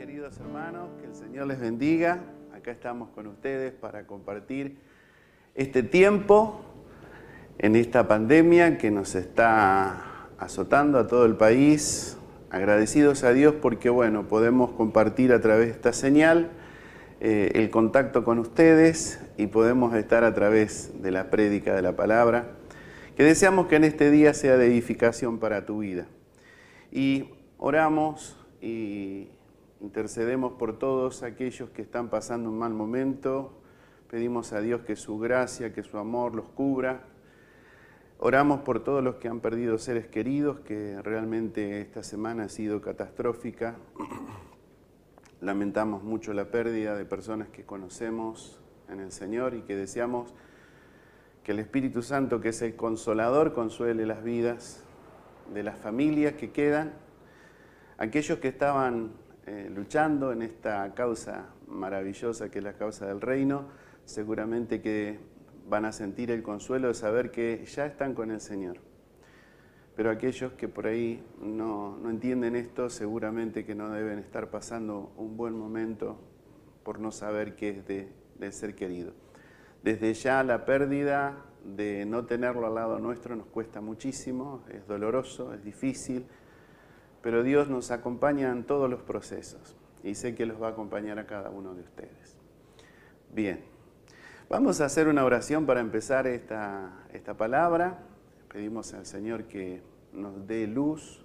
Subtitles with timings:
[0.00, 2.20] queridos hermanos, que el Señor les bendiga.
[2.54, 4.78] Acá estamos con ustedes para compartir
[5.54, 6.62] este tiempo
[7.58, 12.16] en esta pandemia que nos está azotando a todo el país.
[12.48, 16.48] Agradecidos a Dios porque, bueno, podemos compartir a través de esta señal
[17.20, 21.94] eh, el contacto con ustedes y podemos estar a través de la prédica de la
[21.94, 22.52] palabra,
[23.18, 26.06] que deseamos que en este día sea de edificación para tu vida.
[26.90, 27.28] Y
[27.58, 29.28] oramos y
[29.80, 33.52] intercedemos por todos aquellos que están pasando un mal momento.
[34.10, 37.04] Pedimos a Dios que su gracia, que su amor los cubra.
[38.18, 42.82] Oramos por todos los que han perdido seres queridos, que realmente esta semana ha sido
[42.82, 43.76] catastrófica.
[45.40, 50.34] Lamentamos mucho la pérdida de personas que conocemos en el Señor y que deseamos
[51.42, 54.84] que el Espíritu Santo, que es el consolador, consuele las vidas
[55.54, 56.92] de las familias que quedan,
[57.96, 59.12] aquellos que estaban
[59.46, 63.68] eh, luchando en esta causa maravillosa que es la causa del reino,
[64.04, 65.18] seguramente que
[65.68, 68.78] van a sentir el consuelo de saber que ya están con el Señor.
[69.96, 75.36] Pero aquellos que por ahí no, entienden esto, seguramente que no deben estar pasando un
[75.36, 76.18] buen momento
[76.84, 79.12] por no saber qué es de ser querido.
[79.82, 85.54] Desde ya la pérdida de no tenerlo al lado nuestro nos cuesta muchísimo, es doloroso,
[85.54, 86.26] es difícil,
[87.22, 91.18] pero Dios nos acompaña en todos los procesos y sé que los va a acompañar
[91.18, 92.38] a cada uno de ustedes.
[93.32, 93.62] Bien,
[94.48, 97.98] vamos a hacer una oración para empezar esta, esta palabra.
[98.52, 99.82] Pedimos al Señor que
[100.12, 101.24] nos dé luz,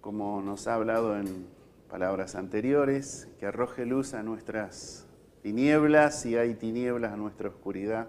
[0.00, 1.46] como nos ha hablado en
[1.88, 5.06] palabras anteriores, que arroje luz a nuestras
[5.42, 8.08] tinieblas, si hay tinieblas a nuestra oscuridad,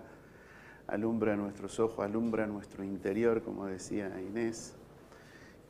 [0.88, 4.75] alumbra nuestros ojos, alumbra nuestro interior, como decía Inés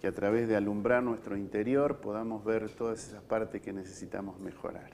[0.02, 4.90] que a través de alumbrar nuestro interior podamos ver todas esas partes que necesitamos mejorar.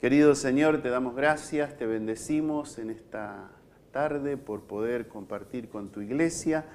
[0.00, 3.52] Querido Señor, te damos gracias, te bendecimos en esta
[3.92, 6.66] tarde por poder compartir con tu iglesia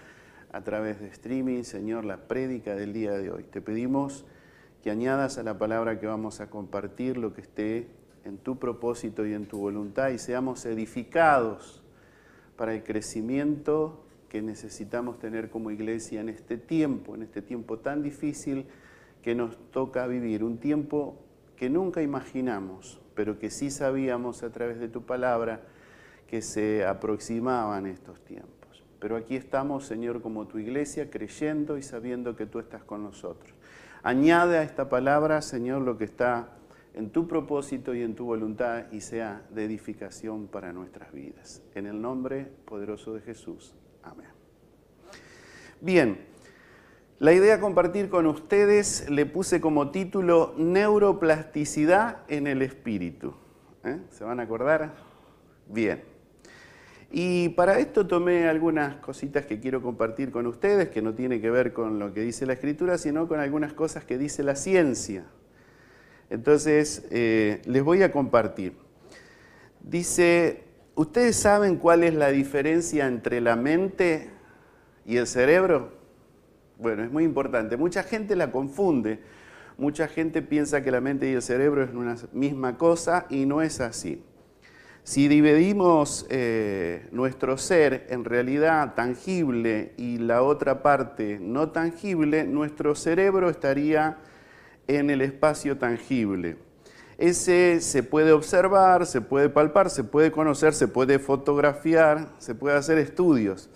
[0.54, 3.44] a través de streaming, Señor, la prédica del día de hoy.
[3.44, 4.26] Te pedimos
[4.82, 7.88] que añadas a la palabra que vamos a compartir lo que esté
[8.24, 11.84] en tu propósito y en tu voluntad y seamos edificados
[12.56, 14.03] para el crecimiento
[14.34, 18.66] que necesitamos tener como iglesia en este tiempo, en este tiempo tan difícil
[19.22, 21.20] que nos toca vivir, un tiempo
[21.56, 25.62] que nunca imaginamos, pero que sí sabíamos a través de tu palabra
[26.26, 28.84] que se aproximaban estos tiempos.
[28.98, 33.54] Pero aquí estamos, Señor, como tu iglesia, creyendo y sabiendo que tú estás con nosotros.
[34.02, 36.50] Añade a esta palabra, Señor, lo que está
[36.96, 41.62] en tu propósito y en tu voluntad y sea de edificación para nuestras vidas.
[41.76, 43.76] En el nombre poderoso de Jesús.
[45.84, 46.18] Bien,
[47.20, 53.34] la idea compartir con ustedes le puse como título Neuroplasticidad en el espíritu.
[53.84, 54.00] ¿Eh?
[54.10, 54.94] ¿Se van a acordar?
[55.68, 56.02] Bien.
[57.12, 61.52] Y para esto tomé algunas cositas que quiero compartir con ustedes, que no tiene que
[61.52, 65.26] ver con lo que dice la escritura, sino con algunas cosas que dice la ciencia.
[66.30, 68.78] Entonces, eh, les voy a compartir.
[69.82, 70.64] Dice,
[70.96, 74.30] ¿Ustedes saben cuál es la diferencia entre la mente
[75.08, 75.92] y el cerebro?
[76.78, 77.78] Bueno, es muy importante.
[77.78, 79.20] Mucha gente la confunde.
[79.78, 83.64] Mucha gente piensa que la mente y el cerebro es una misma cosa y no
[83.64, 84.24] es así.
[85.04, 92.94] Si dividimos eh, nuestro ser en realidad tangible y la otra parte no tangible, nuestro
[92.94, 94.20] cerebro estaría
[94.88, 96.58] en el espacio tangible.
[97.18, 102.76] Ese se puede observar, se puede palpar, se puede conocer, se puede fotografiar, se puede
[102.76, 103.70] hacer estudios.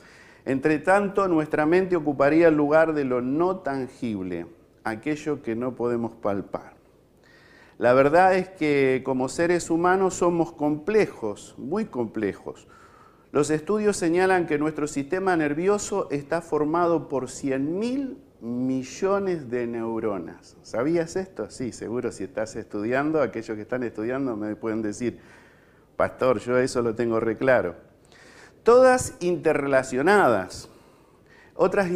[0.46, 4.48] Entre tanto, nuestra mente ocuparía el lugar de lo no tangible,
[4.84, 6.76] aquello que no podemos palpar.
[7.78, 12.68] La verdad es que como seres humanos somos complejos, muy complejos.
[13.32, 20.56] Los estudios señalan que nuestro sistema nervioso está formado por 100.000 millones de neuronas.
[20.62, 21.50] ¿Sabías esto?
[21.50, 25.20] Sí, seguro si estás estudiando, aquellos que están estudiando me pueden decir,
[25.96, 27.76] pastor, yo eso lo tengo reclaro.
[28.64, 30.70] Todas interrelacionadas.
[31.56, 31.90] Otras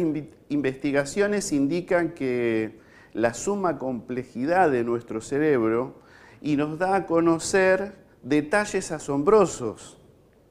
[0.48, 2.80] investigaciones indican que
[3.12, 6.00] la suma complejidad de nuestro cerebro
[6.40, 9.98] y nos da a conocer detalles asombrosos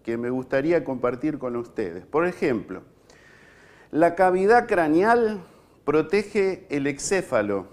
[0.04, 2.06] que me gustaría compartir con ustedes.
[2.06, 2.83] Por ejemplo,
[3.92, 5.42] la cavidad craneal
[5.86, 7.68] protege el excéfalo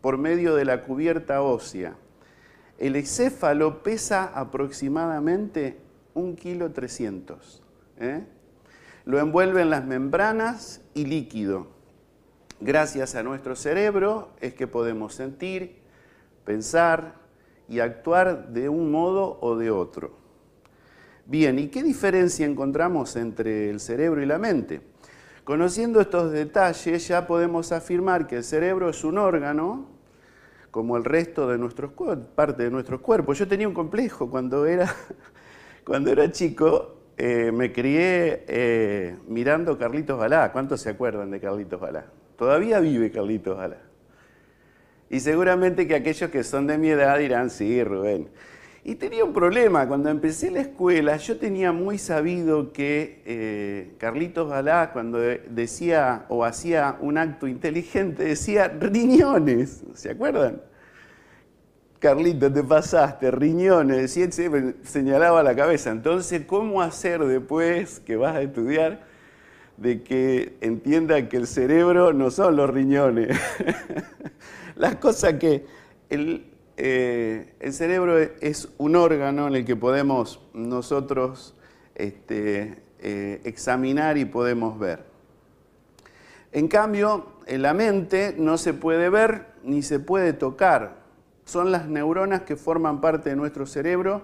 [0.00, 1.96] por medio de la cubierta ósea.
[2.78, 5.78] El excéfalo pesa aproximadamente
[6.14, 7.62] un kilo 300.
[7.98, 8.24] ¿eh?
[9.04, 11.68] Lo envuelven las membranas y líquido.
[12.60, 15.76] Gracias a nuestro cerebro es que podemos sentir,
[16.44, 17.14] pensar
[17.68, 20.16] y actuar de un modo o de otro.
[21.26, 24.80] Bien, ¿y qué diferencia encontramos entre el cerebro y la mente?
[25.44, 29.88] Conociendo estos detalles ya podemos afirmar que el cerebro es un órgano
[30.70, 31.92] como el resto de nuestros
[32.34, 33.38] parte de nuestros cuerpos.
[33.38, 34.94] Yo tenía un complejo cuando era,
[35.84, 40.52] cuando era chico, eh, me crié eh, mirando Carlitos Balá.
[40.52, 42.06] ¿Cuántos se acuerdan de Carlitos Balá?
[42.36, 43.78] Todavía vive Carlitos Balá.
[45.10, 48.30] Y seguramente que aquellos que son de mi edad dirán, sí, Rubén.
[48.84, 54.48] Y tenía un problema, cuando empecé la escuela yo tenía muy sabido que eh, Carlitos
[54.48, 60.60] Balá cuando decía o hacía un acto inteligente decía riñones, ¿se acuerdan?
[62.00, 64.28] Carlitos, te pasaste, riñones, decía,
[64.82, 65.92] señalaba la cabeza.
[65.92, 69.04] Entonces, ¿cómo hacer después que vas a estudiar
[69.76, 73.38] de que entienda que el cerebro no son los riñones?
[74.74, 75.64] Las cosas que
[76.10, 81.54] el, eh, el cerebro es un órgano en el que podemos nosotros
[81.94, 85.04] este, eh, examinar y podemos ver.
[86.52, 91.02] En cambio, en la mente no se puede ver ni se puede tocar.
[91.44, 94.22] Son las neuronas que forman parte de nuestro cerebro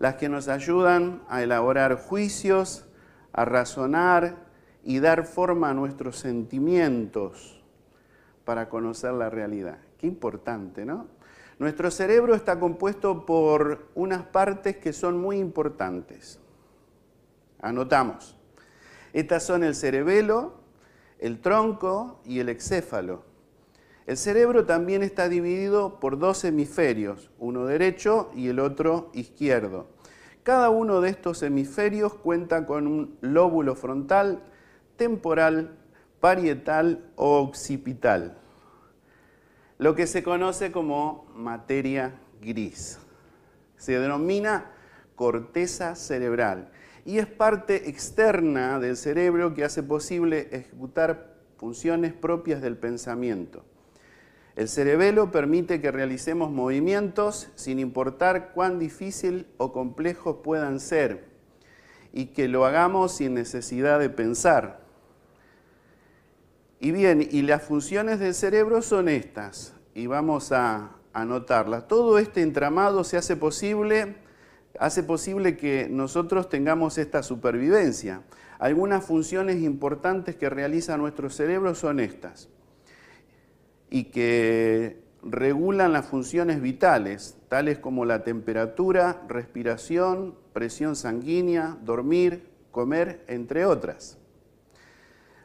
[0.00, 2.86] las que nos ayudan a elaborar juicios,
[3.32, 4.34] a razonar
[4.82, 7.62] y dar forma a nuestros sentimientos
[8.46, 9.76] para conocer la realidad.
[9.98, 11.06] Qué importante, ¿no?
[11.60, 16.40] Nuestro cerebro está compuesto por unas partes que son muy importantes.
[17.60, 18.34] Anotamos.
[19.12, 20.54] Estas son el cerebelo,
[21.18, 23.24] el tronco y el excéfalo.
[24.06, 29.90] El cerebro también está dividido por dos hemisferios, uno derecho y el otro izquierdo.
[30.42, 34.42] Cada uno de estos hemisferios cuenta con un lóbulo frontal,
[34.96, 35.76] temporal,
[36.20, 38.39] parietal o occipital
[39.80, 42.12] lo que se conoce como materia
[42.42, 42.98] gris.
[43.78, 44.72] Se denomina
[45.16, 46.70] corteza cerebral
[47.06, 53.64] y es parte externa del cerebro que hace posible ejecutar funciones propias del pensamiento.
[54.54, 61.24] El cerebelo permite que realicemos movimientos sin importar cuán difícil o complejos puedan ser
[62.12, 64.89] y que lo hagamos sin necesidad de pensar.
[66.82, 71.86] Y bien, y las funciones del cerebro son estas, y vamos a anotarlas.
[71.86, 74.16] Todo este entramado se hace posible,
[74.78, 78.22] hace posible que nosotros tengamos esta supervivencia.
[78.58, 82.48] Algunas funciones importantes que realiza nuestro cerebro son estas,
[83.90, 93.22] y que regulan las funciones vitales, tales como la temperatura, respiración, presión sanguínea, dormir, comer,
[93.28, 94.19] entre otras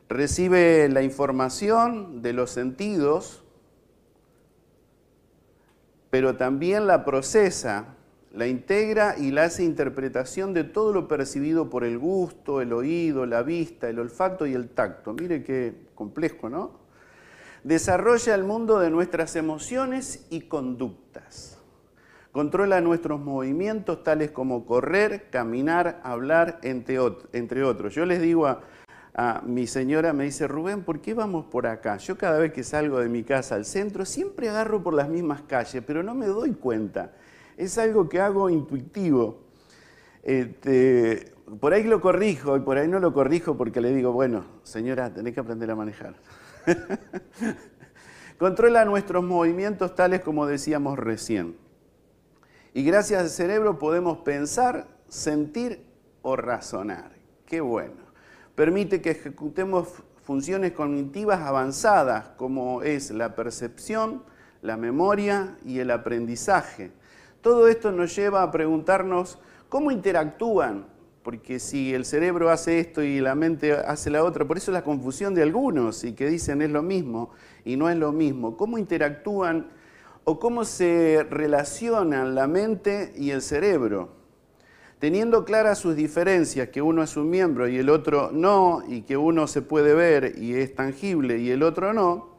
[0.09, 3.43] recibe la información de los sentidos,
[6.09, 7.95] pero también la procesa,
[8.31, 13.25] la integra y la hace interpretación de todo lo percibido por el gusto, el oído,
[13.25, 15.13] la vista, el olfato y el tacto.
[15.13, 16.85] Mire qué complejo, ¿no?
[17.63, 21.57] Desarrolla el mundo de nuestras emociones y conductas.
[22.31, 27.95] Controla nuestros movimientos tales como correr, caminar, hablar, entre otros.
[27.95, 28.61] Yo les digo a,
[29.45, 31.97] mi señora me dice, Rubén, ¿por qué vamos por acá?
[31.97, 35.41] Yo cada vez que salgo de mi casa al centro siempre agarro por las mismas
[35.43, 37.13] calles, pero no me doy cuenta.
[37.55, 39.45] Es algo que hago intuitivo.
[40.21, 44.45] Este, por ahí lo corrijo y por ahí no lo corrijo porque le digo, bueno,
[44.63, 46.15] señora, tenés que aprender a manejar.
[48.37, 51.55] Controla nuestros movimientos tales como decíamos recién.
[52.73, 55.85] Y gracias al cerebro podemos pensar, sentir
[56.21, 57.11] o razonar.
[57.45, 58.04] Qué bueno
[58.55, 59.87] permite que ejecutemos
[60.23, 64.23] funciones cognitivas avanzadas como es la percepción,
[64.61, 66.91] la memoria y el aprendizaje.
[67.41, 69.37] Todo esto nos lleva a preguntarnos
[69.69, 70.87] cómo interactúan,
[71.21, 74.83] porque si el cerebro hace esto y la mente hace la otra, por eso la
[74.83, 77.31] confusión de algunos y que dicen es lo mismo
[77.63, 79.67] y no es lo mismo, cómo interactúan
[80.23, 84.24] o cómo se relacionan la mente y el cerebro
[84.99, 89.17] teniendo claras sus diferencias, que uno es un miembro y el otro no, y que
[89.17, 92.37] uno se puede ver y es tangible y el otro no,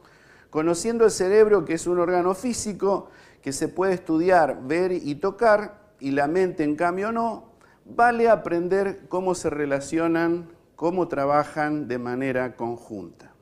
[0.51, 3.11] conociendo el cerebro que es un órgano físico
[3.43, 7.53] que se puede estudiar, ver y tocar, y la mente en cambio no,
[7.85, 13.33] vale aprender cómo se relacionan, cómo trabajan de manera conjunta.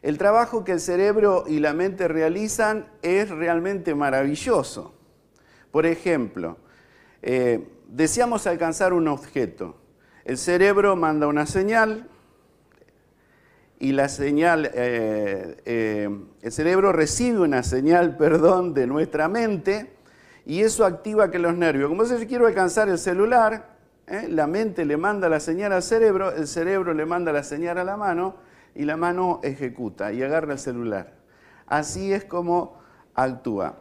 [0.00, 4.94] El trabajo que el cerebro y la mente realizan es realmente maravilloso.
[5.70, 6.56] Por ejemplo,
[7.22, 9.76] eh, deseamos alcanzar un objeto.
[10.24, 12.08] El cerebro manda una señal
[13.78, 16.08] y la señal, eh, eh,
[16.40, 19.92] el cerebro recibe una señal, perdón, de nuestra mente
[20.46, 24.26] y eso activa que los nervios, como si yo quiero alcanzar el celular, ¿eh?
[24.28, 27.84] la mente le manda la señal al cerebro, el cerebro le manda la señal a
[27.84, 28.36] la mano
[28.74, 31.12] y la mano ejecuta y agarra el celular.
[31.66, 32.80] Así es como
[33.14, 33.80] actúa.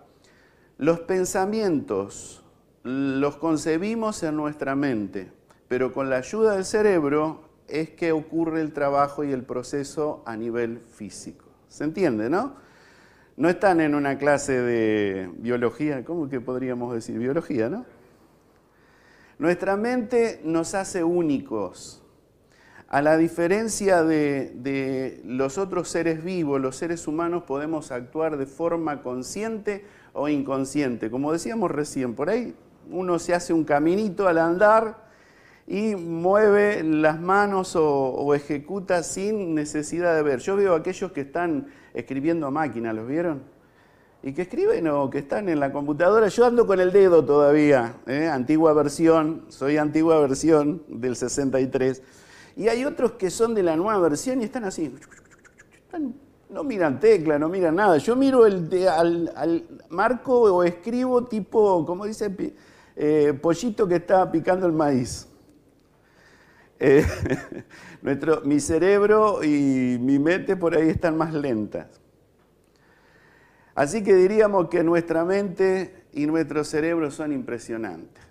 [0.77, 2.40] Los pensamientos
[2.83, 5.31] los concebimos en nuestra mente,
[5.67, 10.35] pero con la ayuda del cerebro es que ocurre el trabajo y el proceso a
[10.35, 11.45] nivel físico.
[11.69, 12.55] ¿Se entiende, no?
[13.37, 17.17] No están en una clase de biología, ¿cómo que podríamos decir?
[17.17, 17.85] Biología, ¿no?
[19.39, 22.03] Nuestra mente nos hace únicos.
[22.87, 28.45] A la diferencia de, de, los otros seres vivos, los seres humanos podemos actuar de
[28.45, 31.09] forma consciente o inconsciente.
[31.09, 32.53] Como decíamos recién, por ahí
[32.89, 35.11] uno se hace un caminito al andar
[35.67, 40.39] y mueve las manos o, ejecuta sin necesidad de ver.
[40.39, 43.43] Yo veo aquellos que están escribiendo a máquina, ¿los vieron?
[44.23, 46.27] Y que escriben o que están en la computadora.
[46.27, 48.27] Yo ando con el dedo todavía, ¿eh?
[48.27, 52.01] antigua versión, soy antigua versión del 63.
[52.57, 54.93] Y hay otros que son de la nueva versión y están así.
[56.49, 57.97] no miran tecla, no miran nada.
[57.97, 62.29] Yo miro el al, marco o escribo tipo, ¿cómo dice?
[62.95, 65.27] Eh, pollito que está picando el maíz.
[66.79, 67.05] Eh,
[68.01, 71.87] nuestro, mi cerebro y mi mente por ahí están más lentas.
[73.75, 78.23] Así que diríamos que nuestra mente y nuestro cerebro son impresionantes.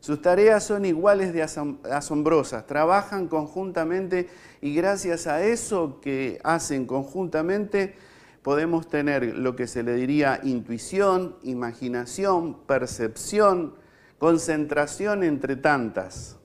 [0.00, 4.28] Sus tareas son iguales de asombrosas, trabajan conjuntamente
[4.60, 7.96] y gracias a eso que hacen conjuntamente
[8.42, 13.74] podemos tener lo que se le diría intuición, imaginación, percepción,
[14.18, 16.36] concentración entre tantas.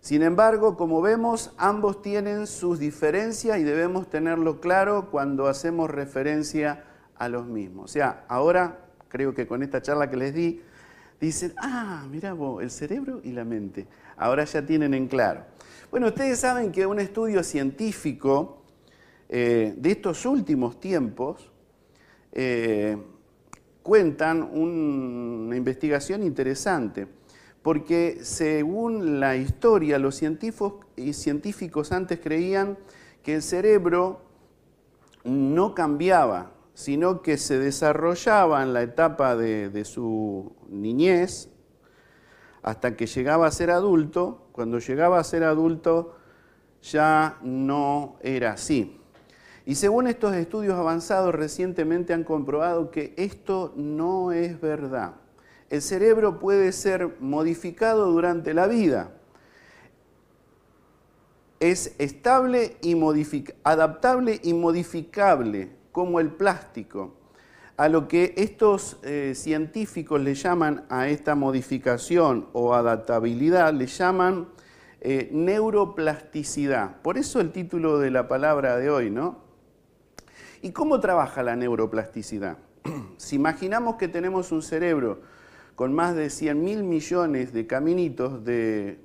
[0.00, 6.84] Sin embargo, como vemos, ambos tienen sus diferencias y debemos tenerlo claro cuando hacemos referencia
[7.16, 7.86] a los mismos.
[7.86, 10.60] O sea, ahora creo que con esta charla que les di,
[11.20, 13.86] dicen, ah, mira vos, el cerebro y la mente.
[14.16, 15.44] Ahora ya tienen en claro.
[15.90, 18.62] Bueno, ustedes saben que un estudio científico
[19.28, 21.50] eh, de estos últimos tiempos
[22.32, 22.98] eh,
[23.84, 27.06] cuentan una investigación interesante
[27.64, 32.76] porque según la historia, los científicos, antes creían
[33.22, 34.20] que el cerebro
[35.24, 41.48] no cambiaba, sino que se desarrollaba en la etapa de, de, su niñez
[42.62, 44.46] hasta que llegaba a ser adulto.
[44.52, 46.18] Cuando llegaba a ser adulto
[46.82, 49.00] ya no era así.
[49.66, 55.14] Y según estos estudios avanzados recientemente han comprobado que esto no es verdad
[55.74, 59.10] el cerebro puede ser modificado durante la vida.
[61.58, 62.96] Es estable y
[63.64, 67.14] adaptable y modificable como el plástico.
[67.76, 74.48] A lo que estos eh, científicos le llaman a esta modificación o adaptabilidad, le llaman
[75.00, 77.00] eh, neuroplasticidad.
[77.02, 79.43] Por eso el título de la palabra de hoy, ¿no?
[80.64, 82.56] ¿Y cómo trabaja la neuroplasticidad?
[83.18, 85.20] si imaginamos que tenemos un cerebro
[85.74, 88.98] con más de 100 mil millones de caminitos de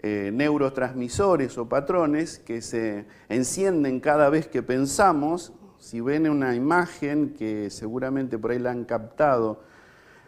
[0.00, 5.54] eh, neurotransmisores o patrones que se encienden cada vez que pensamos.
[5.78, 9.62] Si ven una imagen que seguramente por ahí la han captado,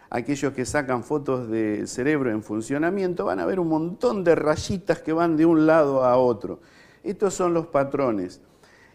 [0.08, 5.02] aquellos que sacan fotos del cerebro en funcionamiento, van a ver un montón de rayitas
[5.02, 6.60] que van de un lado a otro.
[7.02, 8.40] Estos son los patrones.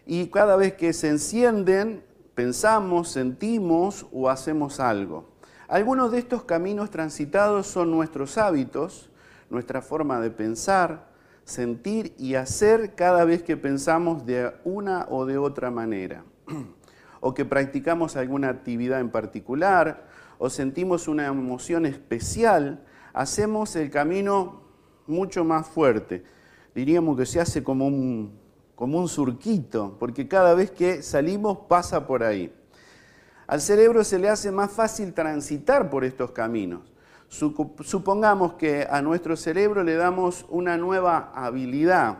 [0.06, 5.32] Y cada vez que se encienden, pensamos, sentimos o hacemos algo.
[5.68, 9.10] Algunos de estos caminos transitados son nuestros hábitos,
[9.48, 11.08] nuestra forma de pensar,
[11.44, 16.24] sentir y hacer cada vez que pensamos de una o de otra manera,
[17.20, 20.06] o que practicamos alguna actividad en particular,
[20.38, 22.84] o sentimos una emoción especial,
[23.14, 24.64] hacemos el camino
[25.06, 26.24] mucho más fuerte.
[26.74, 28.38] Diríamos que se hace como un,
[28.74, 32.52] como un surquito, porque cada vez que salimos pasa por ahí.
[33.46, 36.80] Al cerebro se le hace más fácil transitar por estos caminos.
[37.28, 42.18] Supongamos que a nuestro cerebro le damos una nueva habilidad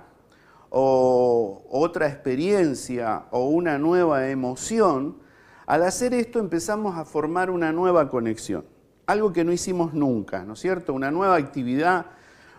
[0.71, 5.19] o otra experiencia o una nueva emoción,
[5.67, 8.65] al hacer esto empezamos a formar una nueva conexión,
[9.07, 10.93] algo que no hicimos nunca, ¿no es cierto?
[10.93, 12.07] Una nueva actividad,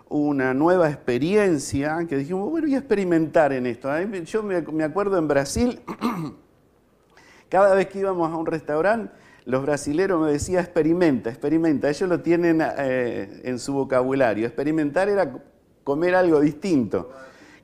[0.09, 3.89] una nueva experiencia que dijimos, bueno, voy a experimentar en esto.
[4.23, 5.81] Yo me acuerdo en Brasil,
[7.49, 9.11] cada vez que íbamos a un restaurante,
[9.45, 11.89] los brasileros me decían experimenta, experimenta.
[11.89, 14.47] Ellos lo tienen eh, en su vocabulario.
[14.47, 15.31] Experimentar era
[15.83, 17.11] comer algo distinto.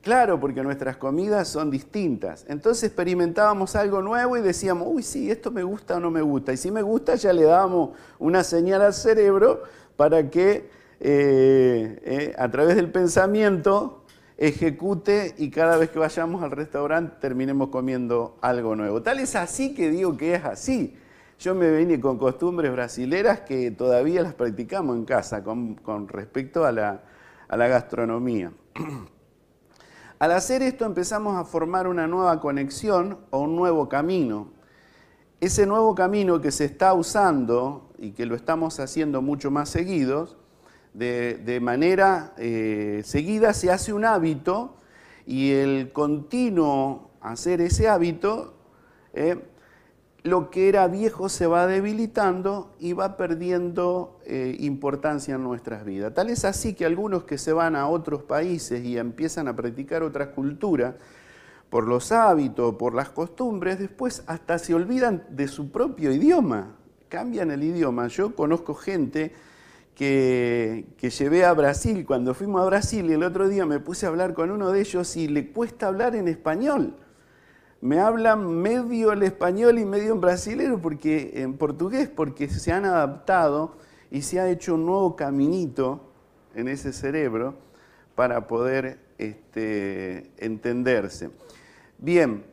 [0.00, 2.44] Claro, porque nuestras comidas son distintas.
[2.48, 6.52] Entonces experimentábamos algo nuevo y decíamos, uy, sí, esto me gusta o no me gusta.
[6.52, 9.62] Y si me gusta, ya le dábamos una señal al cerebro
[9.96, 10.70] para que
[11.04, 14.04] eh, eh, a través del pensamiento
[14.36, 19.02] ejecute y cada vez que vayamos al restaurante terminemos comiendo algo nuevo.
[19.02, 20.96] Tal es así que digo que es así.
[21.40, 26.70] Yo me vine con costumbres brasileras que todavía las practicamos en casa con, respecto a
[26.70, 27.02] la,
[27.48, 28.52] a la gastronomía.
[30.20, 34.52] Al hacer esto empezamos a formar una nueva conexión o un nuevo camino.
[35.40, 40.36] Ese nuevo camino que se está usando y que lo estamos haciendo mucho más seguidos,
[40.94, 44.76] de, manera eh, seguida se hace un hábito
[45.26, 48.54] y el continuo hacer ese hábito
[49.14, 49.36] eh,
[50.22, 56.14] lo que era viejo se va debilitando y va perdiendo eh, importancia en nuestras vidas.
[56.14, 60.02] Tal es así que algunos que se van a otros países y empiezan a practicar
[60.02, 60.96] otra cultura,
[61.70, 66.76] por los hábitos, por las costumbres, después hasta se olvidan de su propio idioma,
[67.08, 68.08] cambian el idioma.
[68.08, 69.32] Yo conozco gente
[69.94, 74.08] que, llevé a Brasil, cuando fuimos a Brasil y el otro día me puse a
[74.08, 76.96] hablar con uno de ellos y le cuesta hablar en español
[77.82, 82.84] me hablan medio el español y medio en brasileño porque, en portugués, porque se han
[82.84, 83.76] adaptado
[84.08, 86.12] y se ha hecho un nuevo caminito
[86.54, 87.56] en ese cerebro
[88.14, 91.30] para poder este, entenderse.
[91.98, 92.44] Bien,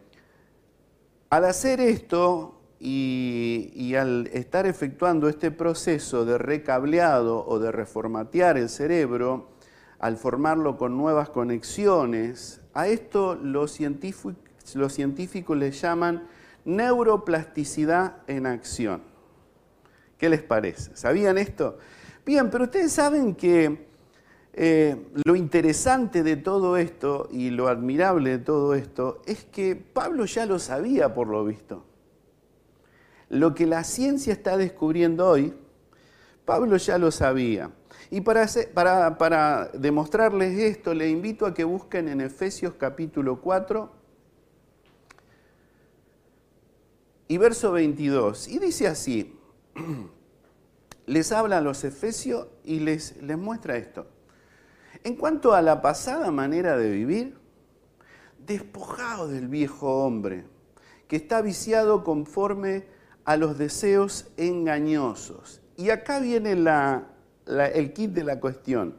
[1.30, 8.70] al hacer esto y, al estar efectuando este proceso de recableado o de reformatear el
[8.70, 9.50] cerebro,
[10.00, 14.36] al formarlo con nuevas conexiones, a esto los científicos
[14.76, 16.28] los científicos le llaman
[16.66, 19.02] neuroplasticidad en acción.
[20.18, 20.96] ¿Qué les parece?
[20.96, 21.78] ¿Sabían esto?
[22.26, 23.88] Bien, pero ustedes saben que
[24.54, 30.26] eh, lo interesante de todo esto y lo admirable de todo esto es que Pablo
[30.26, 31.86] ya lo sabía por lo visto.
[33.30, 35.54] Lo que la ciencia está descubriendo hoy,
[36.46, 37.72] Pablo ya lo sabía.
[38.10, 43.92] Y para, demostrarles esto, le invito a que busquen en Efesios capítulo 4,
[47.28, 48.48] y verso 22.
[48.48, 49.40] Y dice así,
[51.06, 54.08] les habla a los efesios y les muestra esto.
[55.04, 57.38] En cuanto a la pasada manera de vivir,
[58.40, 60.46] despojado del viejo hombre,
[61.08, 62.86] que está viciado conforme
[63.30, 65.62] a los deseos engañosos.
[65.78, 68.96] Y acá viene el kit de la cuestión.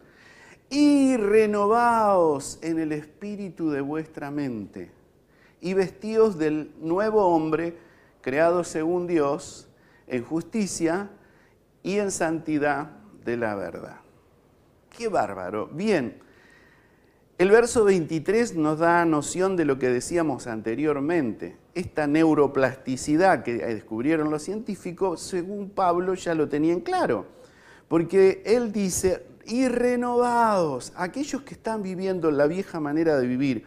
[0.69, 4.93] Y renovaos en el espíritu de vuestra mente
[5.61, 7.77] y vestidos del nuevo hombre
[8.21, 9.67] creado según Dios,
[10.07, 11.11] en justicia
[11.83, 12.93] y en santidad
[13.25, 13.97] de la verdad.
[14.97, 15.67] Qué bárbaro.
[15.67, 16.23] Bien,
[17.41, 21.57] el verso 23 nos da noción de lo que decíamos anteriormente.
[21.75, 27.25] Esta neuroplasticidad que descubrieron los científicos, según Pablo ya lo tenían claro.
[27.89, 33.65] Porque él dice, y renovados, aquellos que están viviendo la vieja manera de vivir,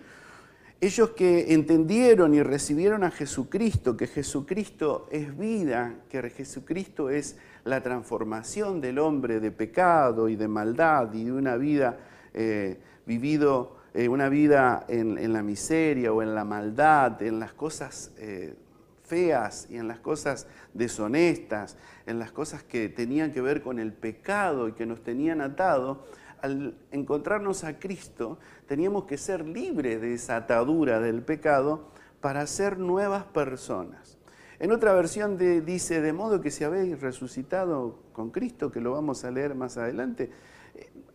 [0.80, 7.82] ellos que entendieron y recibieron a Jesucristo, que Jesucristo es vida, que Jesucristo es la
[7.82, 11.98] transformación del hombre de pecado y de maldad y de una vida
[12.36, 18.12] eh, vivido, eh, una vida en, la miseria o en la maldad, en las cosas
[18.18, 18.56] eh,
[19.04, 23.94] feas y en las cosas deshonestas, en las cosas que tenían que ver con el
[23.94, 26.06] pecado y que nos tenían atado,
[26.42, 28.38] al encontrarnos a Cristo,
[28.68, 31.88] teníamos que ser libres de esa atadura del pecado
[32.20, 34.18] para ser nuevas personas.
[34.60, 39.24] En otra versión dice, de modo que si habéis resucitado con Cristo, que lo vamos
[39.26, 40.32] a leer más adelante,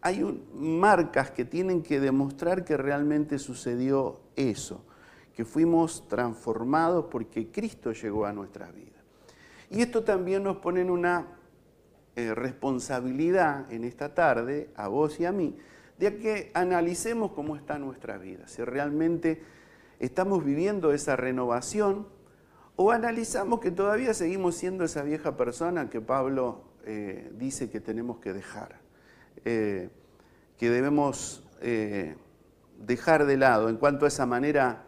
[0.01, 4.85] hay marcas que tienen que demostrar que realmente sucedió eso,
[5.35, 8.99] que fuimos transformados porque Cristo llegó a nuestra vida.
[9.71, 11.27] Y esto también nos pone en una
[12.17, 15.57] eh, responsabilidad en esta tarde, a vos y a mí,
[15.99, 19.43] de que analicemos cómo está nuestra vida, si realmente
[19.99, 22.07] estamos viviendo esa renovación
[22.77, 28.19] o analizamos que todavía seguimos siendo esa vieja persona que Pablo eh, dice que tenemos
[28.19, 28.78] que dejar,
[29.45, 29.91] eh,
[30.57, 31.45] que debemos
[32.79, 33.69] dejar de lado.
[33.69, 34.85] En cuanto a esa manera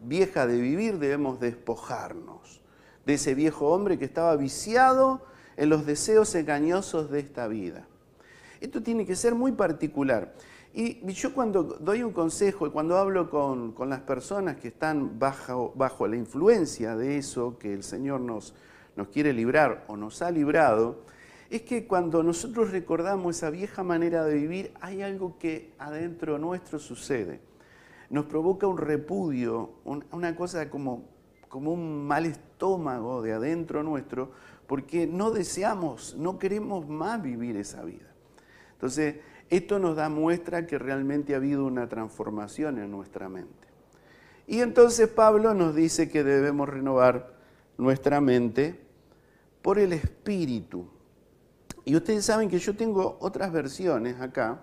[0.00, 2.60] vieja de vivir, debemos despojarnos
[3.06, 5.24] de ese viejo hombre que estaba viciado
[5.56, 7.86] en los deseos engañosos de esta vida.
[8.60, 10.34] Esto tiene que ser muy particular.
[10.72, 15.72] Y yo cuando doy un consejo y cuando hablo con, las personas que están bajo,
[15.74, 18.54] bajo, la influencia de eso que el Señor nos,
[18.94, 21.02] nos quiere librar o nos ha librado,
[21.50, 26.78] es que cuando nosotros recordamos esa vieja manera de vivir, hay algo que adentro nuestro
[26.78, 27.40] sucede.
[28.08, 31.04] nos provoca un repudio, una cosa como,
[31.48, 34.32] como un mal estómago de adentro nuestro,
[34.66, 38.12] porque no deseamos, no queremos más vivir esa vida.
[38.72, 39.16] Entonces,
[39.48, 43.68] esto nos da muestra que realmente ha habido una transformación en nuestra mente.
[44.46, 47.34] Y entonces Pablo nos dice que debemos renovar
[47.78, 48.80] nuestra mente
[49.62, 50.88] por el Espíritu.
[51.84, 54.62] Y ustedes saben que yo tengo otras versiones acá,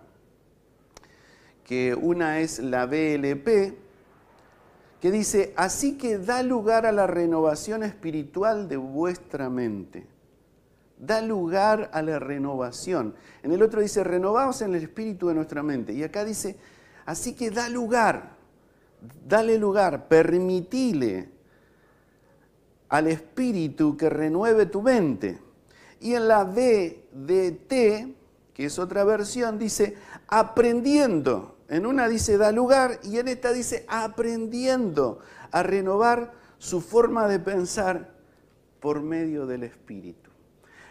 [1.63, 3.77] que una es la BLP,
[5.01, 10.07] que dice, así que da lugar a la renovación espiritual de vuestra mente.
[10.97, 13.13] Da lugar a la renovación.
[13.43, 15.93] En el otro dice, renovaos en el espíritu de nuestra mente.
[15.93, 16.57] Y acá dice,
[17.05, 18.37] así que da lugar,
[19.27, 21.29] dale lugar, permitile
[22.89, 25.46] al espíritu que renueve tu mente.
[25.99, 27.69] Y en la BDT,
[28.53, 31.57] que es otra versión, dice aprendiendo.
[31.69, 35.19] En una dice da lugar y en esta dice aprendiendo
[35.51, 38.15] a renovar su forma de pensar
[38.79, 40.31] por medio del espíritu.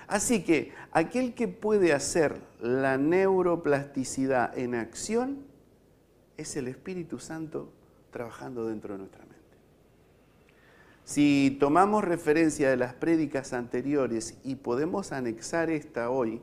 [0.07, 5.45] Así que aquel que puede hacer la neuroplasticidad en acción
[6.37, 7.73] es el Espíritu Santo
[8.11, 9.26] trabajando dentro de nuestra.
[11.07, 16.43] Si tomamos referencia de las prédicas anteriores y podemos anexar esta hoy,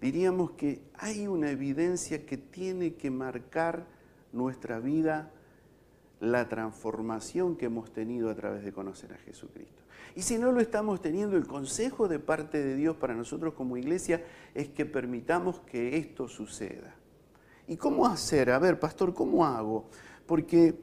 [0.00, 3.86] diríamos que hay una evidencia que tiene que marcar
[4.32, 5.30] nuestra vida,
[6.18, 9.84] la transformación que hemos tenido a través de conocer a Jesucristo.
[10.16, 13.76] Y si no lo estamos teniendo, el consejo de parte de Dios para nosotros como
[13.76, 14.20] iglesia
[14.52, 16.96] es que permitamos que esto suceda.
[17.68, 18.50] ¿Y cómo hacer?
[18.50, 19.88] A ver, pastor, ¿cómo hago?
[20.26, 20.74] Porque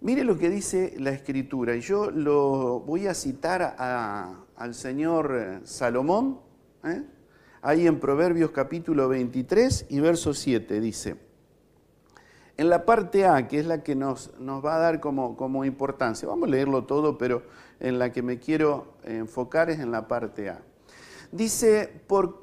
[0.00, 6.40] mire lo que dice la escritura, y yo lo voy a citar al señor Salomón,
[6.84, 7.02] ¿eh?
[7.62, 11.16] ahí en Proverbios capítulo 23 y verso 7 dice,
[12.56, 15.64] en la parte A, que es la que nos, nos va a dar como, como
[15.64, 17.42] importancia, vamos a leerlo todo, pero
[17.78, 20.60] en la que me quiero enfocar es en la parte A.
[21.30, 22.42] Dice, Por,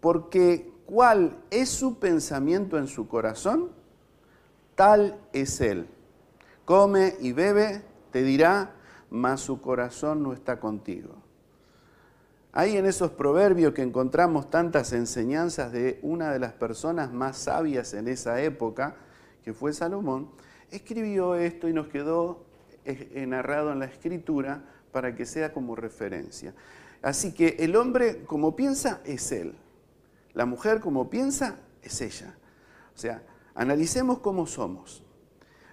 [0.00, 3.70] porque cuál es su pensamiento en su corazón,
[4.74, 5.86] tal es él.
[6.64, 8.74] Come y bebe, te dirá,
[9.10, 11.14] mas su corazón no está contigo.
[12.52, 17.94] Hay en esos proverbios que encontramos tantas enseñanzas de una de las personas más sabias
[17.94, 18.96] en esa época,
[19.44, 20.30] que fue Salomón,
[20.70, 22.44] escribió esto y nos quedó
[22.84, 26.54] eh, narrado en la escritura para que sea como referencia.
[27.02, 29.54] Así que el hombre como piensa es él,
[30.32, 32.34] la mujer como piensa es ella.
[32.94, 33.22] O sea,
[33.54, 35.03] analicemos cómo somos.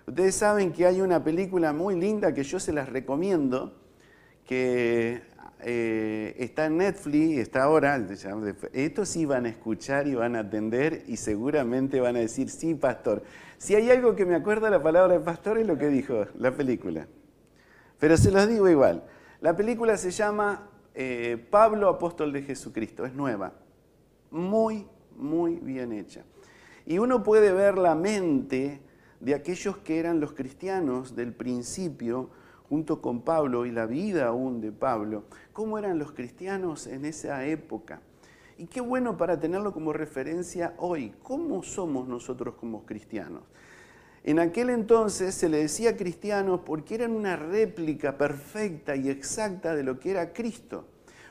[0.07, 3.73] Ustedes saben que hay una película muy linda que yo se las recomiendo,
[4.45, 5.21] que
[5.63, 8.03] eh, está en Netflix, está ahora,
[8.73, 12.73] estos sí van a escuchar y van a atender y seguramente van a decir, sí,
[12.73, 13.23] pastor.
[13.57, 16.51] Si hay algo que me acuerda la palabra de pastor es lo que dijo la
[16.51, 17.07] película.
[17.99, 19.03] Pero se los digo igual.
[19.39, 23.53] La película se llama eh, Pablo, apóstol de Jesucristo, es nueva.
[24.31, 26.23] Muy, muy bien hecha.
[26.87, 28.81] Y uno puede ver la mente
[29.21, 32.29] de aquellos que eran los cristianos del principio,
[32.67, 37.45] junto con Pablo y la vida aún de Pablo, cómo eran los cristianos en esa
[37.45, 38.01] época.
[38.57, 43.43] Y qué bueno para tenerlo como referencia hoy, cómo somos nosotros como cristianos.
[44.23, 49.83] En aquel entonces se le decía cristianos porque eran una réplica perfecta y exacta de
[49.83, 50.85] lo que era Cristo.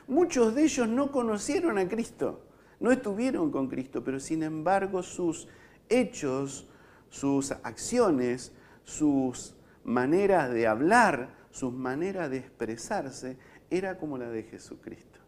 [0.07, 2.41] Muchos de ellos no conocieron a Cristo,
[2.79, 5.47] no estuvieron con Cristo, pero sin embargo sus
[5.87, 6.67] hechos,
[7.11, 13.37] sus acciones, sus manera de hablar, su manera de expresarse,
[13.69, 15.19] era como la de Jesucristo.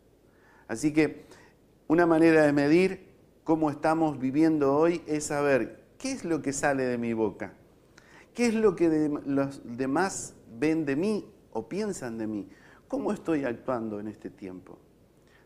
[0.67, 1.25] Así que
[1.87, 3.09] una manera de medir
[3.43, 7.53] cómo estamos viviendo hoy es saber qué es lo que sale de mi boca,
[8.33, 12.49] qué es lo que los demás ven de mí o piensan de mí,
[12.87, 14.79] cómo estoy actuando en este tiempo.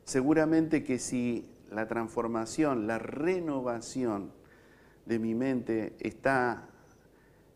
[0.03, 4.36] Seguramente que si la transformación, la renovación
[5.07, 6.67] de mi mente está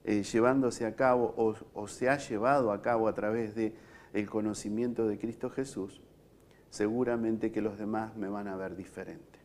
[0.04, 1.34] eh, llevándose a cabo
[1.74, 3.74] o, se ha llevado a cabo a través del
[4.14, 6.02] el conocimiento de Cristo Jesús,
[6.70, 9.40] seguramente que los demás me van a ver diferente.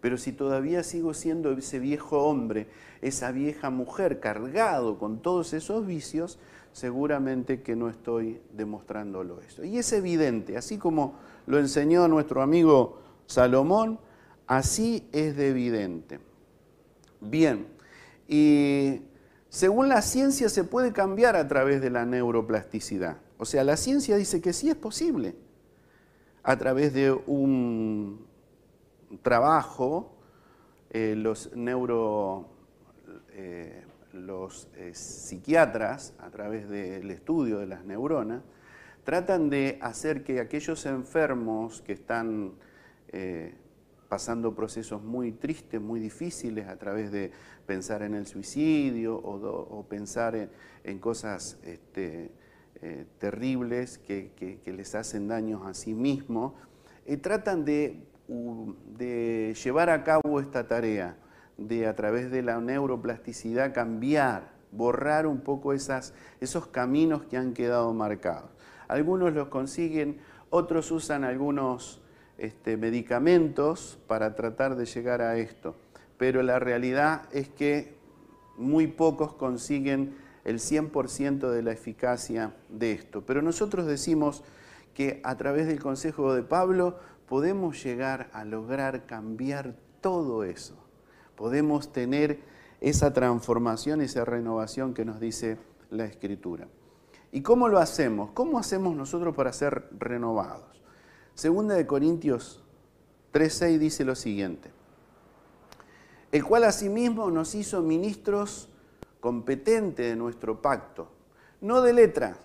[0.00, 2.68] Pero si todavía sigo siendo ese viejo hombre,
[3.00, 6.38] esa vieja mujer cargado con todos esos vicios,
[6.72, 9.64] seguramente que no estoy demostrándolo eso.
[9.64, 11.14] Y es evidente, así como
[11.46, 13.98] lo enseñó nuestro amigo Salomón,
[14.46, 16.20] así es de evidente.
[17.20, 17.66] Bien,
[18.28, 19.02] y
[19.48, 23.18] según la ciencia se puede cambiar a través de la neuroplasticidad.
[23.38, 25.36] O sea, la ciencia dice que sí es posible
[26.42, 28.26] a través de un
[29.22, 30.16] trabajo,
[30.90, 32.48] eh, los neuro,
[33.30, 38.42] eh, los eh, psiquiatras, a través del estudio de las neuronas,
[39.04, 42.54] tratan de hacer que aquellos enfermos que están
[44.14, 47.32] pasando procesos muy tristes, muy difíciles, a través de
[47.66, 50.36] pensar en el suicidio o, pensar
[50.84, 52.30] en, cosas este,
[52.80, 56.52] eh, terribles que, les hacen daños a sí mismos,
[57.22, 58.04] tratan de,
[59.64, 61.16] llevar a cabo esta tarea
[61.58, 67.92] de a través de la neuroplasticidad cambiar, borrar un poco esos caminos que han quedado
[67.92, 68.52] marcados.
[68.86, 70.18] Algunos los consiguen,
[70.50, 72.03] otros usan algunos
[72.38, 75.74] este, medicamentos para tratar de llegar a esto,
[76.18, 77.94] pero la realidad es que
[78.56, 83.22] muy pocos consiguen el 100% de la eficacia de esto.
[83.26, 84.44] Pero nosotros decimos
[84.94, 90.84] que a través del consejo de Pablo podemos llegar a lograr cambiar todo eso
[91.36, 92.40] podemos tener
[92.80, 95.58] esa transformación, esa renovación que nos dice
[95.90, 96.68] la Escritura.
[97.32, 98.30] ¿Y cómo lo hacemos?
[98.32, 100.83] ¿Cómo hacemos nosotros para ser renovados?
[101.34, 102.62] Segunda de Corintios
[103.32, 104.70] 3.6 dice lo siguiente,
[106.30, 108.68] el cual asimismo nos hizo ministros
[109.18, 111.10] competentes de nuestro pacto,
[111.60, 112.36] no de letra,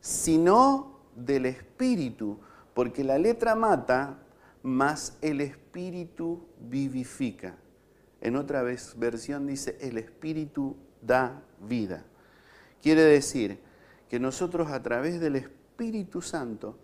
[0.00, 2.38] sino del Espíritu,
[2.74, 4.18] porque la letra mata,
[4.62, 7.56] mas el Espíritu vivifica.
[8.20, 12.04] En otra vez, versión dice, el Espíritu da vida.
[12.82, 13.58] Quiere decir
[14.10, 16.78] que nosotros a través del Espíritu Santo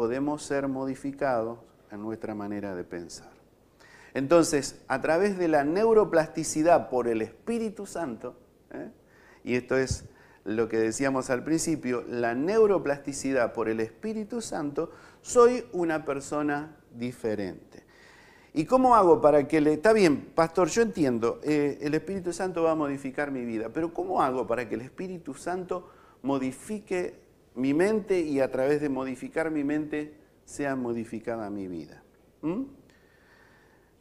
[0.00, 1.58] podemos ser modificados
[1.90, 3.28] en nuestra manera de pensar.
[4.14, 8.34] Entonces, a través de la neuroplasticidad por el Espíritu Santo,
[8.72, 8.88] ¿eh?
[9.44, 10.06] y esto es
[10.44, 17.84] lo que decíamos al principio, la neuroplasticidad por el Espíritu Santo, soy una persona diferente.
[18.54, 19.74] ¿Y cómo hago para que le...
[19.74, 23.92] Está bien, pastor, yo entiendo, eh, el Espíritu Santo va a modificar mi vida, pero
[23.92, 25.90] ¿cómo hago para que el Espíritu Santo
[26.22, 27.19] modifique
[27.54, 32.02] mi mente y a través de modificar mi mente sea modificada mi vida?
[32.42, 32.62] ¿Mm?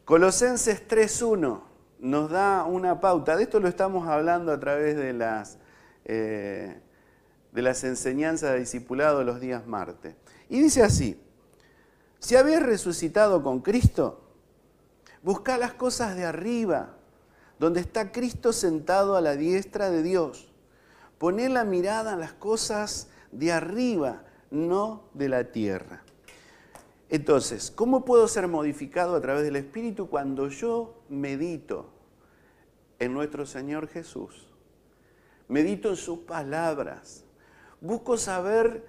[0.06, 1.62] Colosenses 3.1
[2.00, 5.58] nos da una pauta, de esto lo estamos hablando a través de las,
[6.06, 6.80] eh,
[7.52, 10.16] de las enseñanzas de discipulado los días martes.
[10.50, 11.22] Y dice así,
[12.20, 14.30] si habéis resucitado con Cristo,
[15.22, 16.96] Busca las cosas de arriba,
[17.60, 20.50] donde está Cristo sentado a la diestra de Dios.
[21.18, 26.04] Poné la mirada en las cosas de arriba, no de la tierra.
[27.10, 31.90] Entonces, ¿cómo puedo ser modificado a través del Espíritu cuando yo medito
[33.00, 34.48] en nuestro Señor Jesús?
[35.48, 37.26] Medito en sus palabras.
[37.82, 38.86] Busco saber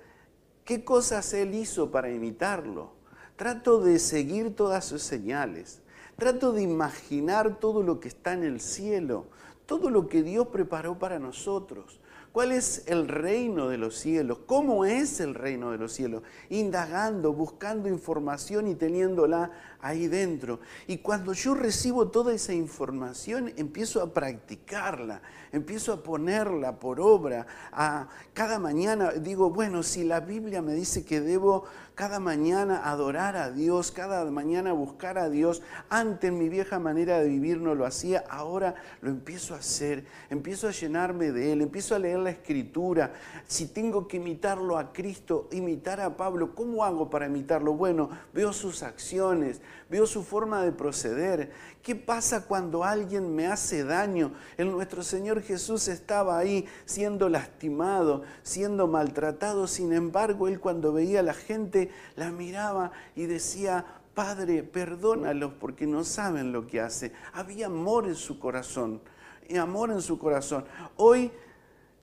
[0.64, 2.92] qué cosas Él hizo para imitarlo.
[3.36, 5.80] Trato de seguir todas sus señales.
[6.16, 9.28] Trato de imaginar todo lo que está en el cielo,
[9.64, 11.99] todo lo que Dios preparó para nosotros.
[12.32, 14.38] ¿Cuál es el reino de los cielos?
[14.46, 16.22] ¿Cómo es el reino de los cielos?
[16.48, 19.50] Indagando, buscando información y teniéndola
[19.82, 20.60] ahí dentro.
[20.86, 27.46] Y cuando yo recibo toda esa información, empiezo a practicarla, empiezo a ponerla por obra.
[27.72, 31.64] A, cada mañana digo, bueno, si la Biblia me dice que debo
[32.00, 35.60] cada mañana adorar a Dios, cada mañana buscar a Dios.
[35.90, 40.66] Antes mi vieja manera de vivir no lo hacía, ahora lo empiezo a hacer, empiezo
[40.66, 43.12] a llenarme de Él, empiezo a leer la escritura.
[43.46, 47.74] Si tengo que imitarlo a Cristo, imitar a Pablo, ¿cómo hago para imitarlo?
[47.74, 49.60] Bueno, veo sus acciones,
[49.90, 51.50] veo su forma de proceder.
[51.82, 54.32] ¿Qué pasa cuando alguien me hace daño?
[54.56, 59.66] El nuestro Señor Jesús estaba ahí siendo lastimado, siendo maltratado.
[59.66, 65.86] Sin embargo, Él cuando veía a la gente, la miraba y decía, Padre, perdónalos porque
[65.86, 67.12] no saben lo que hace.
[67.32, 69.00] Había amor en su corazón,
[69.48, 70.64] y amor en su corazón.
[70.96, 71.32] Hoy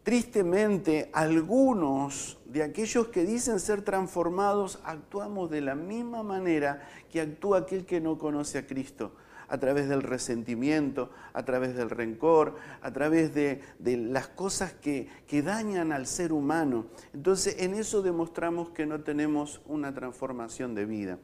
[0.07, 7.57] Tristemente, algunos de aquellos que dicen ser transformados actuamos de la misma manera que actúa
[7.57, 9.11] aquel que no conoce a Cristo,
[9.49, 15.41] a través del resentimiento, a través del rencor, a través de, las cosas que, que
[15.41, 16.85] dañan al ser humano.
[17.13, 21.19] Entonces, en eso demostramos que no tenemos una transformación de vida.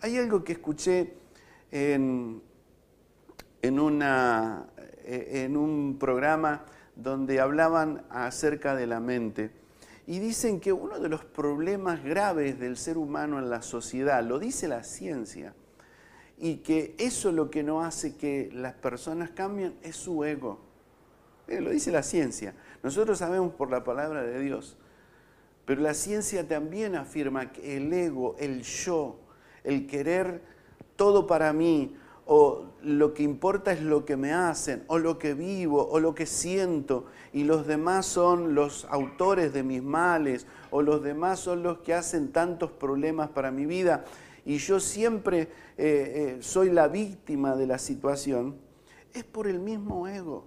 [0.00, 1.14] Hay algo que escuché
[1.72, 2.40] en,
[3.62, 4.02] en,
[5.04, 9.50] en un programa donde hablaban acerca de la mente.
[10.06, 14.38] Y dicen que uno de los problemas graves del ser humano en la sociedad, lo
[14.38, 15.54] dice la ciencia,
[16.38, 20.58] y que eso lo que no hace que las personas cambien es su ego.
[21.46, 22.54] Eh, lo dice la ciencia.
[22.82, 24.76] Nosotros sabemos por la palabra de Dios,
[25.64, 29.20] pero la ciencia también afirma que el ego, el yo,
[29.62, 30.42] el querer
[30.96, 31.96] todo para mí,
[32.34, 36.14] o lo que importa es lo que me hacen, o lo que vivo, o lo
[36.14, 41.62] que siento, y los demás son los autores de mis males, o los demás son
[41.62, 44.06] los que hacen tantos problemas para mi vida,
[44.46, 48.56] y yo siempre eh, eh, soy la víctima de la situación,
[49.12, 50.46] es por el mismo ego.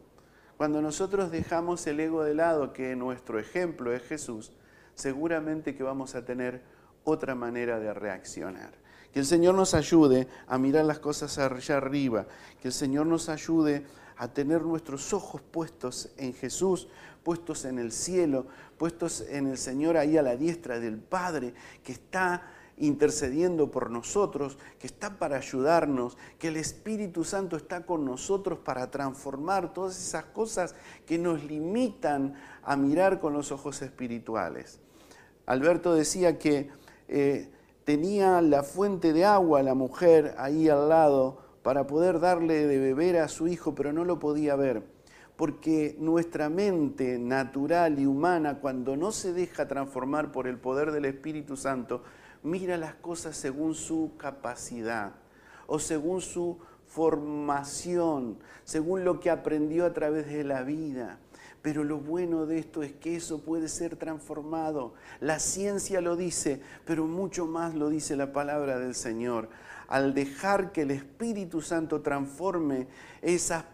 [0.58, 4.54] Cuando nosotros dejamos el ego de lado, que nuestro ejemplo es Jesús,
[4.96, 6.64] seguramente que vamos a tener
[7.04, 8.85] otra manera de reaccionar.
[9.16, 12.28] Que el Señor nos ayude a mirar las cosas allá arriba,
[12.62, 13.86] que el Señor nos ayude
[14.18, 16.90] a tener nuestros ojos puestos en Jesús,
[17.24, 18.46] puestos en el cielo,
[18.78, 24.58] puestos en el Señor ahí a la diestra del Padre, que está intercediendo por nosotros,
[24.80, 30.26] que está para ayudarnos, que el Espíritu Santo está con nosotros para transformar todas esas
[30.26, 30.76] cosas
[31.06, 34.82] que nos limitan a mirar con los ojos espirituales.
[35.46, 36.70] Alberto decía que
[37.08, 37.55] eh,
[37.86, 43.18] tenía la fuente de agua la mujer ahí al lado para poder darle de beber
[43.18, 44.84] a su hijo, pero no lo podía ver,
[45.36, 51.06] porque nuestra mente natural y humana, cuando no se deja transformar por el poder del
[51.06, 52.04] Espíritu Santo,
[52.44, 55.14] mira las cosas según su capacidad
[55.68, 61.20] o según su formación, según lo que aprendió a través de la vida.
[61.66, 64.94] Pero lo bueno de esto es que eso puede ser transformado.
[65.20, 69.50] La ciencia lo dice, pero mucho más lo dice la palabra del Señor.
[69.88, 72.86] Al dejar que el Espíritu Santo transforme
[73.24, 73.66] esas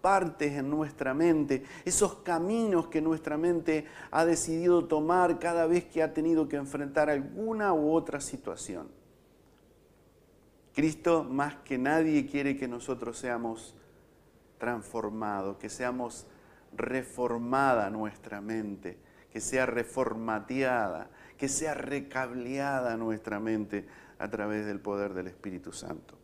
[0.00, 6.02] partes en nuestra mente, esos caminos que nuestra mente ha decidido tomar cada vez que
[6.02, 8.88] ha tenido que enfrentar alguna u otra situación.
[10.74, 13.74] Cristo más que nadie quiere que nosotros seamos
[14.56, 16.26] transformados, que seamos
[16.76, 18.98] reformada nuestra mente,
[19.32, 23.86] que sea reformateada, que sea recableada nuestra mente
[24.18, 26.14] a través del poder del Espíritu Santo.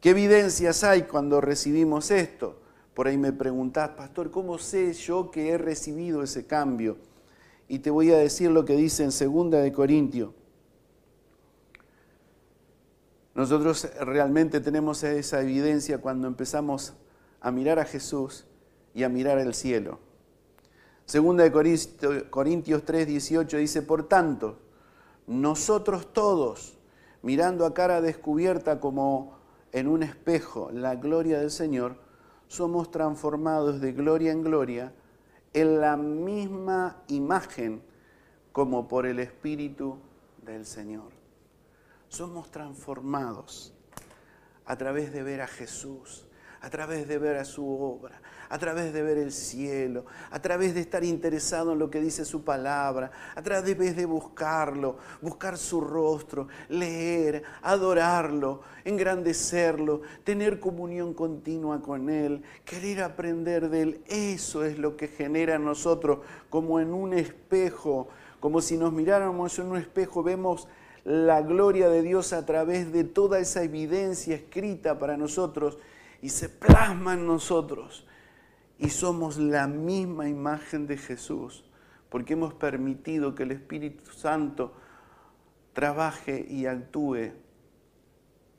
[0.00, 2.60] ¿Qué evidencias hay cuando recibimos esto?
[2.94, 6.96] Por ahí me preguntás, pastor, ¿cómo sé yo que he recibido ese cambio?
[7.68, 10.34] Y te voy a decir lo que dice en 2 de Corintio.
[13.34, 16.94] Nosotros realmente tenemos esa evidencia cuando empezamos
[17.40, 18.46] a mirar a Jesús
[18.96, 20.00] y a mirar el cielo.
[21.04, 21.52] Segunda de
[22.30, 24.58] Corintios 3, 18 dice, por tanto,
[25.26, 26.78] nosotros todos,
[27.20, 29.36] mirando a cara descubierta como
[29.72, 31.98] en un espejo la gloria del Señor,
[32.48, 34.94] somos transformados de gloria en gloria
[35.52, 37.82] en la misma imagen
[38.52, 39.98] como por el Espíritu
[40.42, 41.12] del Señor.
[42.08, 43.74] Somos transformados
[44.64, 46.26] a través de ver a Jesús,
[46.62, 50.74] a través de ver a su obra, a través de ver el cielo, a través
[50.74, 55.80] de estar interesado en lo que dice su palabra, a través de buscarlo, buscar su
[55.80, 64.00] rostro, leer, adorarlo, engrandecerlo, tener comunión continua con Él, querer aprender de Él.
[64.06, 66.18] Eso es lo que genera en nosotros
[66.50, 68.08] como en un espejo,
[68.40, 70.68] como si nos miráramos en un espejo, vemos
[71.04, 75.78] la gloria de Dios a través de toda esa evidencia escrita para nosotros
[76.20, 78.04] y se plasma en nosotros
[78.78, 81.64] y somos la misma imagen de Jesús,
[82.10, 84.74] porque hemos permitido que el Espíritu Santo
[85.72, 87.32] trabaje y actúe,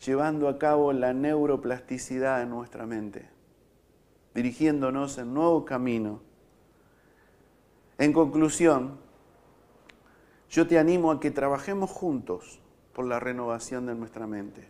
[0.05, 3.29] llevando a cabo la neuroplasticidad en nuestra mente,
[4.33, 6.21] dirigiéndonos en nuevo camino.
[7.97, 8.99] En conclusión,
[10.49, 12.59] yo te animo a que trabajemos juntos
[12.93, 14.67] por la renovación de nuestra mente,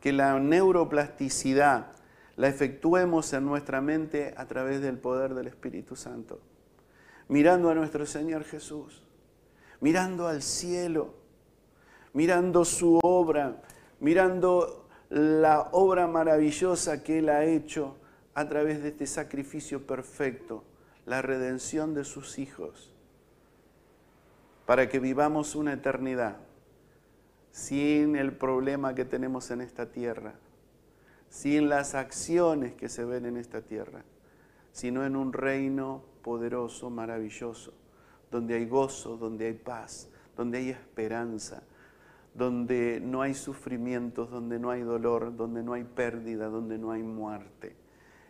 [0.00, 1.92] que la neuroplasticidad
[2.36, 6.40] la efectuemos en nuestra mente a través del poder del Espíritu Santo,
[7.28, 9.02] mirando a nuestro Señor Jesús,
[9.80, 11.14] mirando al cielo,
[12.14, 13.62] mirando su obra,
[14.00, 17.96] mirando la obra maravillosa que Él ha hecho
[18.34, 20.64] a través de este sacrificio perfecto,
[21.04, 22.94] la redención de sus hijos,
[24.64, 26.36] para que vivamos una eternidad
[27.50, 30.34] sin el problema que tenemos en esta tierra
[31.32, 34.04] sin las acciones que se ven en esta tierra,
[34.70, 37.72] sino en un reino poderoso, maravilloso,
[38.30, 41.62] donde hay gozo, donde hay paz, donde hay esperanza,
[42.34, 47.02] donde no hay sufrimientos, donde no hay dolor, donde no hay pérdida, donde no hay
[47.02, 47.76] muerte.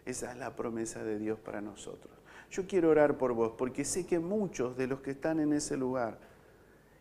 [0.07, 2.15] Esa es la promesa de Dios para nosotros.
[2.53, 5.77] Yo quiero orar por vos porque sé que muchos de los que están en ese
[5.77, 6.21] lugar,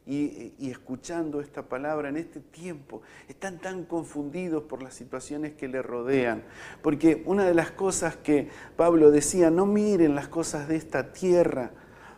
[0.08, 5.82] y, escuchando esta palabra en este tiempo están tan confundidos por las situaciones que le
[5.82, 6.43] rodean.
[6.82, 11.72] Porque una de las cosas que Pablo decía, no miren las cosas de esta tierra,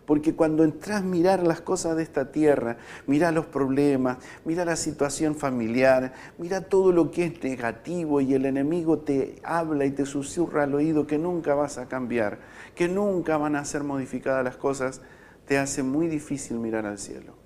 [0.06, 2.76] Porque cuando entras a mirar las cosas de esta tierra,
[3.08, 8.46] mira los problemas, mira la situación familiar, mira todo lo que es negativo y el
[8.46, 12.40] enemigo te habla y te susurra al oído que nunca vas a cambiar,
[12.76, 15.02] que nunca van a ser modificadas las cosas,
[15.46, 17.43] te hace muy difícil mirar al cielo.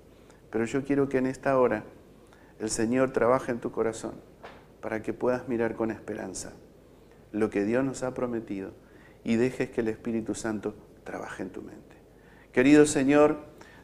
[0.50, 1.84] Pero yo quiero que en esta hora
[2.58, 4.14] el Señor trabaje en tu corazón
[4.80, 6.52] para que puedas mirar con esperanza
[7.32, 8.72] lo que Dios nos ha prometido
[9.24, 10.74] y dejes que el Espíritu Santo
[11.04, 11.96] trabaje en tu mente.
[12.52, 13.38] Querido Señor,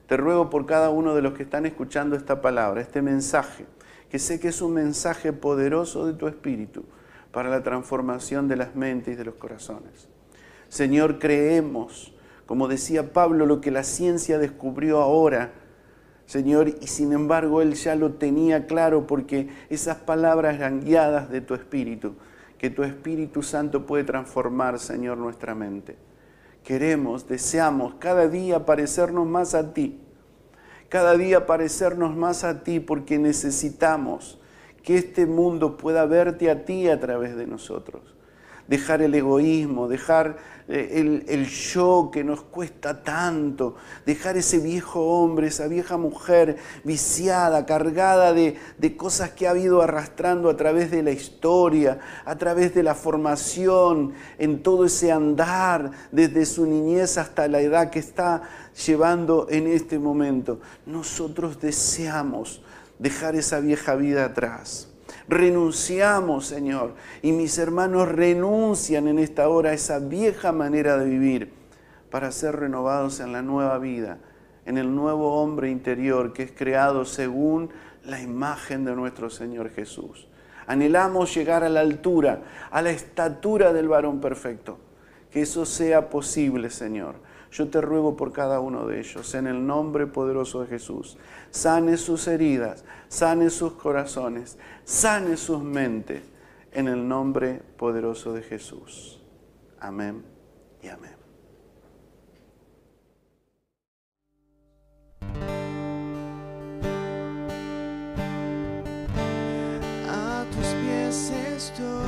[0.07, 3.67] te ruego por cada uno de los que están escuchando esta palabra, este mensaje,
[4.11, 6.85] que sé que es un mensaje poderoso de tu Espíritu
[7.33, 10.09] para la transformación de las mentes y de los corazones.
[10.69, 12.15] Señor, creemos,
[12.47, 15.53] como decía Pablo, lo que la ciencia descubrió ahora,
[16.27, 21.41] Señor, y sin embargo Él ya lo tenía claro porque esas palabras eran guiadas de
[21.41, 22.14] tu Espíritu,
[22.59, 25.97] que tu Espíritu Santo puede transformar, Señor, nuestra mente
[26.64, 30.01] queremos, deseamos cada día parecernos más a ti.
[30.89, 34.41] Cada día parecernos más a ti porque necesitamos
[34.83, 38.14] que este mundo pueda verte a ti a través de nosotros
[38.69, 40.37] dejar el egoísmo, dejar
[40.67, 47.67] eh, el, yo que nos cuesta tanto, dejar ese viejo hombre, esa vieja mujer viciada,
[47.67, 52.75] cargada de, de cosas que ha ido arrastrando a través de la historia, a través
[52.75, 58.43] de la formación, en todo ese andar, desde su niñez hasta la edad que está
[58.87, 60.61] llevando en este momento.
[60.87, 62.62] Nosotros deseamos
[62.99, 64.94] dejar esa vieja vida atrás
[65.29, 66.95] renunciamos, Señor.
[67.22, 71.53] Y mis hermanos renuncian en esta hora a esa vieja manera de vivir
[72.11, 74.18] para ser renovados en la nueva vida,
[74.66, 77.70] en el nuevo hombre interior que es creado según
[78.05, 80.29] la imagen de nuestro Señor Jesús.
[80.66, 84.79] Anhelamos llegar a la altura, a la estatura del varón perfecto.
[85.31, 87.16] Que eso sea posible, Señor.
[87.55, 91.17] Yo te ruego por cada uno de ellos, en el nombre poderoso de Jesús.
[91.53, 96.25] Sane sus heridas, sane sus corazones, sane sus mentes,
[96.73, 99.23] en el nombre poderoso de Jesús.
[99.79, 100.25] Amén
[100.83, 101.15] y amén.
[110.09, 112.04] A tus pies estoy.